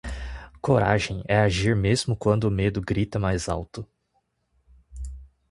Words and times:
Coragem 0.63 1.23
é 1.27 1.37
agir 1.37 1.75
mesmo 1.75 2.15
quando 2.17 2.45
o 2.45 2.49
medo 2.49 2.81
grita 2.81 3.19
mais 3.19 3.47
alto 3.47 3.87